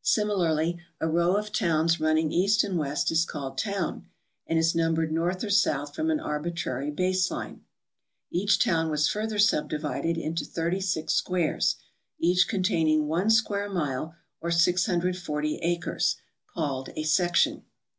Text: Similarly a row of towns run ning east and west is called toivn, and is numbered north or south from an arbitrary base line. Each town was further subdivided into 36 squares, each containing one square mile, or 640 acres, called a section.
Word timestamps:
Similarly 0.00 0.80
a 0.98 1.06
row 1.06 1.36
of 1.36 1.52
towns 1.52 2.00
run 2.00 2.14
ning 2.14 2.32
east 2.32 2.64
and 2.64 2.78
west 2.78 3.10
is 3.10 3.26
called 3.26 3.58
toivn, 3.58 4.04
and 4.46 4.58
is 4.58 4.74
numbered 4.74 5.12
north 5.12 5.44
or 5.44 5.50
south 5.50 5.94
from 5.94 6.10
an 6.10 6.18
arbitrary 6.20 6.90
base 6.90 7.30
line. 7.30 7.66
Each 8.30 8.58
town 8.58 8.88
was 8.88 9.08
further 9.08 9.38
subdivided 9.38 10.16
into 10.16 10.46
36 10.46 11.12
squares, 11.12 11.76
each 12.18 12.48
containing 12.48 13.08
one 13.08 13.28
square 13.28 13.68
mile, 13.68 14.14
or 14.40 14.50
640 14.50 15.56
acres, 15.58 16.16
called 16.54 16.88
a 16.96 17.02
section. 17.02 17.64